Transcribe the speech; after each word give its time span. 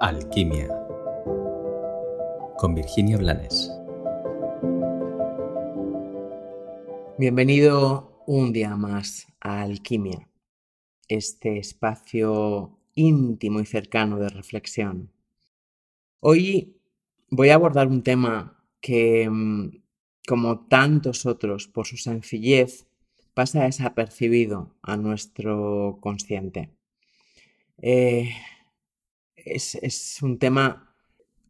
Alquimia 0.00 0.66
con 2.56 2.74
Virginia 2.74 3.18
Blanes. 3.18 3.70
Bienvenido 7.18 8.22
un 8.26 8.54
día 8.54 8.76
más 8.76 9.26
a 9.40 9.60
Alquimia, 9.60 10.26
este 11.06 11.58
espacio 11.58 12.78
íntimo 12.94 13.60
y 13.60 13.66
cercano 13.66 14.18
de 14.18 14.30
reflexión. 14.30 15.12
Hoy 16.20 16.80
voy 17.28 17.50
a 17.50 17.56
abordar 17.56 17.86
un 17.86 18.02
tema 18.02 18.64
que, 18.80 19.28
mm, 19.28 19.82
como 20.26 20.60
tantos 20.66 21.26
otros, 21.26 21.68
por 21.68 21.86
su 21.86 21.98
sencillez, 21.98 22.86
pasa 23.34 23.64
desapercibido 23.64 24.74
a 24.80 24.96
nuestro 24.96 25.98
consciente. 26.00 26.70
Eh, 27.82 28.30
es, 29.44 30.18
un 30.22 30.38
tema 30.38 30.94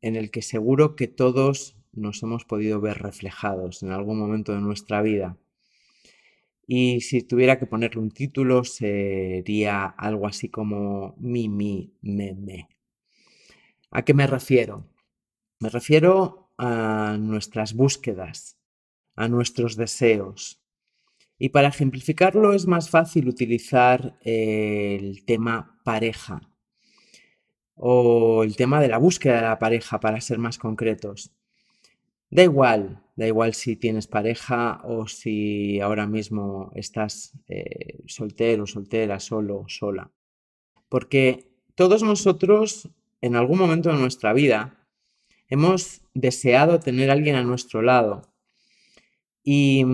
en 0.03 0.17
el 0.17 0.31
que 0.31 0.43
seguro 0.43 0.97
que 0.97 1.09
todos 1.09 1.77
nos 1.93 2.23
hemos 2.23 2.45
podido 2.45 2.81
ver 2.81 2.99
reflejados 2.99 3.83
en 3.83 3.93
algún 3.93 4.19
momento 4.19 4.53
de 4.55 4.61
nuestra 4.61 5.03
vida. 5.03 5.37
Y 6.67 7.01
si 7.01 7.23
tuviera 7.23 7.59
que 7.59 7.67
ponerle 7.67 8.01
un 8.01 8.11
título, 8.11 8.65
sería 8.65 9.87
algo 9.87 10.27
así 10.27 10.49
como 10.49 11.17
mi, 11.19 11.49
mi, 11.49 11.93
me, 12.01 12.35
me. 12.35 12.69
¿A 13.91 14.03
qué 14.05 14.15
me 14.15 14.27
refiero? 14.27 14.87
Me 15.59 15.69
refiero 15.69 16.53
a 16.57 17.17
nuestras 17.19 17.75
búsquedas, 17.75 18.57
a 19.17 19.29
nuestros 19.29 19.77
deseos. 19.77 20.63
Y 21.39 21.49
para 21.49 21.69
ejemplificarlo 21.69 22.53
es 22.53 22.67
más 22.67 22.89
fácil 22.89 23.29
utilizar 23.29 24.19
el 24.23 25.25
tema 25.25 25.81
pareja 25.85 26.50
o 27.83 28.45
el 28.45 28.57
tema 28.57 28.79
de 28.81 28.89
la 28.89 28.99
búsqueda 28.99 29.37
de 29.37 29.43
la 29.43 29.59
pareja, 29.59 30.01
para 30.01 30.21
ser 30.21 30.39
más 30.39 30.59
concretos. 30.59 31.33
Da 32.31 32.43
igual, 32.43 33.03
da 33.17 33.27
igual 33.27 33.55
si 33.55 33.75
tienes 33.75 34.07
pareja 34.07 34.83
o 34.85 35.09
si 35.09 35.81
ahora 35.81 36.07
mismo 36.07 36.71
estás 36.75 37.33
eh, 37.49 37.99
soltero, 38.07 38.67
soltera, 38.67 39.19
solo, 39.19 39.65
sola. 39.67 40.11
Porque 40.91 41.49
todos 41.75 42.03
nosotros, 42.03 42.91
en 43.23 43.35
algún 43.35 43.59
momento 43.59 43.91
de 43.91 43.99
nuestra 43.99 44.35
vida, 44.35 44.87
hemos 45.49 46.03
deseado 46.13 46.81
tener 46.81 47.09
a 47.09 47.15
alguien 47.15 47.37
a 47.37 47.43
nuestro 47.43 47.81
lado. 47.81 48.23
Y 49.43 49.87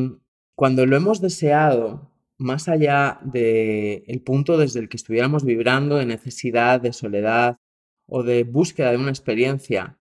cuando 0.57 0.87
lo 0.87 0.97
hemos 0.97 1.21
deseado, 1.21 2.11
más 2.37 2.69
allá 2.69 3.21
del 3.23 4.21
punto 4.23 4.59
desde 4.59 4.81
el 4.81 4.89
que 4.89 4.97
estuviéramos 4.97 5.45
vibrando 5.45 5.97
de 5.97 6.07
necesidad, 6.07 6.81
de 6.81 6.93
soledad, 6.93 7.59
o 8.07 8.23
de 8.23 8.45
búsqueda 8.45 8.93
de 8.93 8.99
una 8.99 9.11
experiencia, 9.11 9.99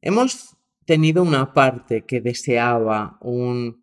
hemos 0.00 0.56
tenido 0.84 1.22
una 1.22 1.52
parte 1.52 2.04
que 2.04 2.20
deseaba 2.20 3.18
un 3.20 3.82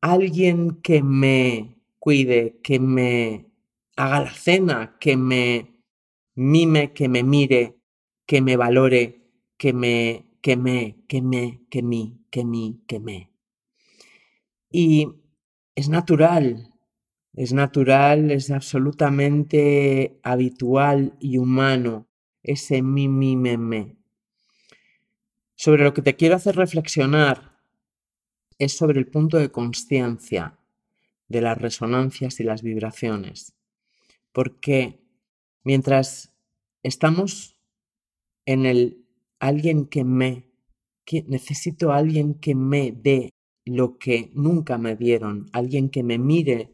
alguien 0.00 0.80
que 0.82 1.02
me 1.02 1.78
cuide, 1.98 2.58
que 2.62 2.80
me 2.80 3.46
haga 3.96 4.20
la 4.24 4.34
cena, 4.34 4.96
que 4.98 5.16
me 5.16 5.82
mime, 6.34 6.92
que 6.92 7.08
me 7.08 7.22
mire, 7.22 7.76
que 8.26 8.40
me 8.40 8.56
valore, 8.56 9.22
que 9.56 9.72
me, 9.72 10.26
que 10.40 10.56
me, 10.56 11.04
que 11.08 11.22
me, 11.22 11.60
que 11.70 11.82
me, 11.82 12.18
que 12.30 12.44
me, 12.44 12.80
que 12.86 12.98
me. 12.98 13.30
Y 14.70 15.08
es 15.74 15.88
natural, 15.88 16.70
es 17.34 17.52
natural, 17.52 18.30
es 18.30 18.50
absolutamente 18.50 20.18
habitual 20.22 21.16
y 21.20 21.38
humano 21.38 22.08
ese 22.42 22.82
mi, 22.82 23.08
mi, 23.08 23.36
me. 23.36 23.96
Sobre 25.54 25.84
lo 25.84 25.94
que 25.94 26.02
te 26.02 26.16
quiero 26.16 26.36
hacer 26.36 26.56
reflexionar 26.56 27.58
es 28.58 28.76
sobre 28.76 28.98
el 28.98 29.06
punto 29.06 29.38
de 29.38 29.50
conciencia 29.50 30.58
de 31.28 31.40
las 31.40 31.58
resonancias 31.58 32.40
y 32.40 32.44
las 32.44 32.62
vibraciones. 32.62 33.54
Porque 34.32 35.00
mientras 35.64 36.32
estamos 36.82 37.56
en 38.46 38.66
el 38.66 39.04
alguien 39.38 39.86
que 39.86 40.04
me, 40.04 40.50
que 41.04 41.24
necesito 41.28 41.92
alguien 41.92 42.34
que 42.34 42.54
me 42.54 42.92
dé 42.92 43.30
lo 43.64 43.98
que 43.98 44.30
nunca 44.34 44.78
me 44.78 44.96
dieron, 44.96 45.48
alguien 45.52 45.88
que 45.88 46.02
me 46.02 46.18
mire 46.18 46.72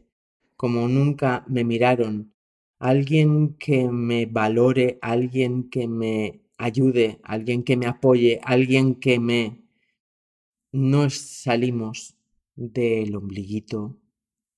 como 0.55 0.87
nunca 0.87 1.45
me 1.47 1.63
miraron, 1.63 2.33
alguien 2.79 3.55
que 3.55 3.89
me 3.89 4.25
valore, 4.25 4.97
alguien 5.01 5.69
que 5.69 5.87
me 5.87 6.41
ayude, 6.57 7.19
alguien 7.23 7.63
que 7.63 7.77
me 7.77 7.85
apoye, 7.85 8.39
alguien 8.43 8.95
que 8.95 9.19
me... 9.19 9.61
No 10.71 11.09
salimos 11.09 12.15
del 12.55 13.15
ombliguito, 13.15 13.97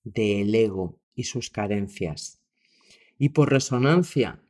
del 0.04 0.54
ego 0.54 1.00
y 1.16 1.24
sus 1.24 1.50
carencias. 1.50 2.40
Y 3.18 3.30
por 3.30 3.50
resonancia 3.50 4.42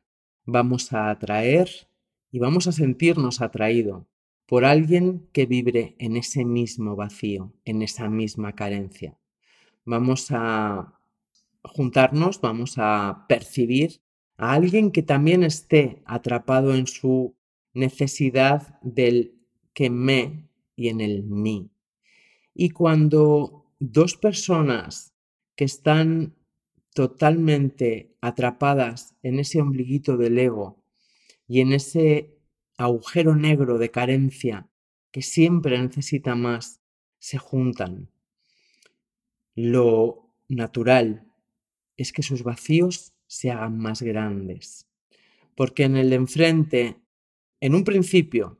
vamos 0.44 0.92
a 0.92 1.10
atraer 1.10 1.68
y 2.30 2.38
vamos 2.38 2.66
a 2.66 2.72
sentirnos 2.72 3.40
atraído 3.40 4.08
por 4.46 4.64
alguien 4.64 5.28
que 5.32 5.46
vibre 5.46 5.94
en 5.98 6.16
ese 6.16 6.44
mismo 6.44 6.96
vacío, 6.96 7.52
en 7.64 7.82
esa 7.82 8.08
misma 8.08 8.54
carencia. 8.54 9.16
Vamos 9.84 10.28
a 10.30 10.98
juntarnos, 11.64 12.40
vamos 12.40 12.74
a 12.76 13.26
percibir 13.28 14.00
a 14.36 14.52
alguien 14.52 14.90
que 14.90 15.02
también 15.02 15.42
esté 15.42 16.02
atrapado 16.04 16.74
en 16.74 16.86
su 16.86 17.36
necesidad 17.74 18.80
del 18.82 19.34
que 19.72 19.90
me 19.90 20.48
y 20.76 20.88
en 20.88 21.00
el 21.00 21.22
mí. 21.24 21.70
Y 22.54 22.70
cuando 22.70 23.66
dos 23.78 24.16
personas 24.16 25.14
que 25.56 25.64
están 25.64 26.34
totalmente 26.94 28.16
atrapadas 28.20 29.14
en 29.22 29.38
ese 29.38 29.60
ombliguito 29.60 30.16
del 30.16 30.38
ego 30.38 30.84
y 31.46 31.60
en 31.60 31.72
ese 31.72 32.36
agujero 32.76 33.34
negro 33.34 33.78
de 33.78 33.90
carencia 33.90 34.68
que 35.10 35.22
siempre 35.22 35.80
necesita 35.80 36.34
más, 36.34 36.80
se 37.18 37.38
juntan. 37.38 38.10
Lo 39.54 40.34
natural 40.48 41.31
es 41.96 42.12
que 42.12 42.22
sus 42.22 42.42
vacíos 42.42 43.14
se 43.26 43.50
hagan 43.50 43.78
más 43.78 44.02
grandes. 44.02 44.88
Porque 45.54 45.84
en 45.84 45.96
el 45.96 46.12
enfrente, 46.12 47.00
en 47.60 47.74
un 47.74 47.84
principio, 47.84 48.58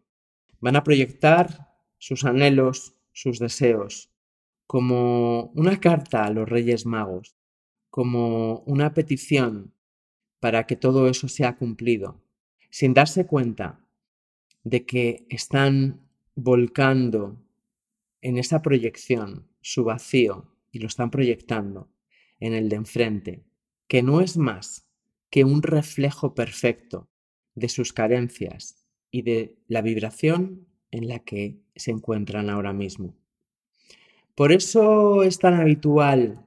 van 0.61 0.77
a 0.77 0.85
proyectar 0.85 1.69
sus 1.99 2.25
anhelos, 2.25 2.95
sus 3.13 3.39
deseos, 3.39 4.11
como 4.67 5.53
una 5.55 5.81
carta 5.81 6.25
a 6.25 6.31
los 6.31 6.49
Reyes 6.49 6.87
Magos, 6.87 7.37
como 7.91 8.61
una 8.61 8.95
petición 8.95 9.75
para 10.41 10.67
que 10.67 10.77
todo 10.77 11.09
eso 11.09 11.29
sea 11.29 11.57
cumplido, 11.57 12.23
sin 12.71 12.95
darse 12.95 13.27
cuenta 13.27 13.85
de 14.65 14.87
que 14.87 15.27
están 15.29 16.09
volcando 16.35 17.37
en 18.23 18.39
esa 18.39 18.63
proyección 18.63 19.49
su 19.61 19.85
vacío 19.85 20.47
y 20.71 20.79
lo 20.79 20.87
están 20.87 21.11
proyectando 21.11 21.92
en 22.43 22.55
el 22.55 22.69
de 22.69 22.77
enfrente, 22.77 23.45
que 23.87 24.03
no 24.03 24.21
es 24.21 24.37
más 24.37 24.89
que 25.31 25.45
un 25.45 25.63
reflejo 25.63 26.35
perfecto 26.35 27.09
de 27.55 27.69
sus 27.69 27.93
carencias 27.93 28.85
y 29.13 29.23
de 29.23 29.57
la 29.69 29.81
vibración 29.81 30.67
en 30.91 31.07
la 31.07 31.21
que 31.21 31.61
se 31.77 31.93
encuentran 31.93 32.51
ahora 32.51 32.73
mismo. 32.73 33.15
Por 34.35 34.51
eso 34.51 35.23
es 35.23 35.39
tan 35.39 35.55
habitual 35.55 36.45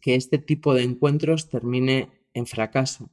que 0.00 0.16
este 0.16 0.38
tipo 0.38 0.74
de 0.74 0.82
encuentros 0.82 1.48
termine 1.48 2.10
en 2.34 2.46
fracaso, 2.46 3.10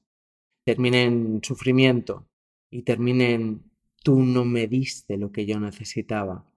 termine 0.64 1.04
en 1.04 1.42
sufrimiento 1.44 2.28
y 2.72 2.82
termine 2.82 3.34
en 3.34 3.72
tú 4.04 4.20
no 4.20 4.46
me 4.46 4.68
diste 4.68 5.18
lo 5.18 5.32
que 5.32 5.46
yo 5.46 5.60
necesitaba. 5.60 6.50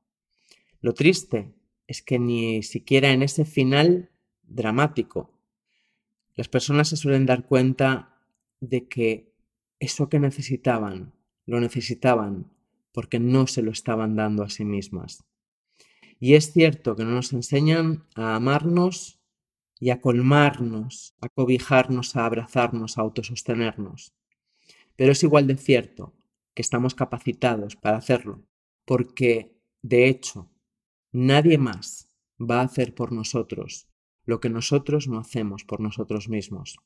Lo 0.81 0.95
triste 0.95 1.53
es 1.87 2.01
que 2.01 2.19
ni 2.19 2.63
siquiera 2.63 3.13
en 3.13 3.23
ese 3.23 3.45
final 3.45 4.11
dramático, 4.43 5.36
las 6.37 6.49
personas 6.49 6.89
se 6.89 6.97
suelen 6.97 7.27
dar 7.27 7.47
cuenta 7.47 8.15
de 8.61 8.87
que 8.87 9.35
eso 9.81 10.09
que 10.09 10.21
necesitaban, 10.21 11.15
lo 11.47 11.61
necesitaban 11.61 12.53
porque 12.93 13.19
no 13.19 13.47
se 13.47 13.63
lo 13.63 13.71
estaban 13.71 14.17
dando 14.17 14.43
a 14.43 14.51
sí 14.51 14.65
mismas. 14.65 15.25
Y 16.19 16.35
es 16.35 16.53
cierto 16.53 16.97
que 16.97 17.05
no 17.05 17.11
nos 17.11 17.33
enseñan 17.33 18.07
a 18.15 18.37
amarnos 18.37 19.19
y 19.79 19.91
a 19.91 20.01
colmarnos, 20.01 21.15
a 21.21 21.29
cobijarnos, 21.29 22.17
a 22.17 22.25
abrazarnos, 22.25 22.97
a 22.97 23.03
autosostenernos. 23.03 24.15
Pero 24.97 25.13
es 25.13 25.23
igual 25.23 25.47
de 25.47 25.57
cierto 25.57 26.15
que 26.55 26.63
estamos 26.63 26.95
capacitados 26.95 27.77
para 27.77 27.99
hacerlo, 27.99 28.43
porque, 28.87 29.61
de 29.83 30.09
hecho, 30.09 30.51
nadie 31.13 31.59
más 31.59 32.09
va 32.41 32.61
a 32.61 32.65
hacer 32.65 32.95
por 32.95 33.13
nosotros 33.13 33.89
lo 34.27 34.41
que 34.41 34.51
nosotros 34.51 35.09
no 35.09 35.19
hacemos 35.19 35.65
por 35.65 35.81
nosotros 35.81 36.29
mismos. 36.29 36.77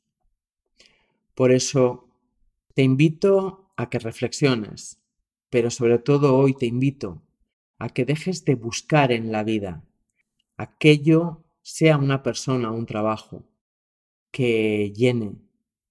Por 1.34 1.50
eso 1.50 2.08
te 2.74 2.82
invito 2.82 3.72
a 3.76 3.90
que 3.90 3.98
reflexiones 3.98 5.00
pero 5.50 5.68
sobre 5.70 5.98
todo 5.98 6.36
hoy 6.36 6.54
te 6.54 6.66
invito 6.66 7.22
a 7.78 7.88
que 7.88 8.04
dejes 8.04 8.44
de 8.44 8.54
buscar 8.54 9.10
en 9.12 9.32
la 9.32 9.42
vida 9.42 9.84
aquello, 10.56 11.44
sea 11.62 11.98
una 11.98 12.22
persona 12.22 12.70
o 12.70 12.76
un 12.76 12.86
trabajo, 12.86 13.44
que 14.30 14.92
llene 14.94 15.34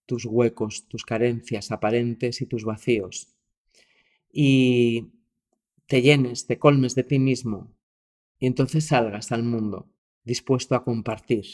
tus 0.05 0.25
huecos, 0.25 0.87
tus 0.87 1.03
carencias 1.03 1.71
aparentes 1.71 2.41
y 2.41 2.45
tus 2.45 2.63
vacíos. 2.63 3.35
Y 4.31 5.11
te 5.87 6.01
llenes, 6.01 6.47
te 6.47 6.57
colmes 6.57 6.95
de 6.95 7.03
ti 7.03 7.19
mismo 7.19 7.75
y 8.39 8.47
entonces 8.47 8.85
salgas 8.85 9.31
al 9.31 9.43
mundo 9.43 9.89
dispuesto 10.29 10.75
a 10.75 10.83
compartir, 10.83 11.45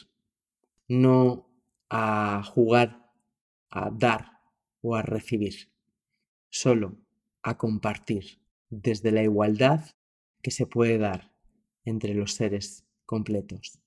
no 0.89 1.47
a 1.89 2.43
jugar, 2.43 3.09
a 3.69 3.89
dar 3.89 4.41
o 4.81 4.95
a 4.95 5.01
recibir, 5.01 5.71
solo 6.49 6.97
a 7.41 7.57
compartir 7.57 8.41
desde 8.69 9.11
la 9.13 9.23
igualdad 9.23 9.79
que 10.41 10.51
se 10.51 10.67
puede 10.67 10.97
dar 10.97 11.33
entre 11.85 12.13
los 12.13 12.33
seres 12.33 12.85
completos. 13.05 13.79